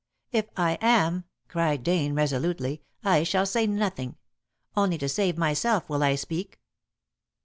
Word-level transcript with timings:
"If 0.31 0.47
I 0.57 0.79
am," 0.81 1.25
cried 1.47 1.83
Dane 1.83 2.15
resolutely, 2.15 2.81
"I 3.03 3.21
shall 3.21 3.45
say 3.45 3.67
nothing. 3.67 4.17
Only 4.75 4.97
to 4.97 5.07
save 5.07 5.37
myself 5.37 5.87
will 5.91 6.01
I 6.01 6.15
speak." 6.15 6.59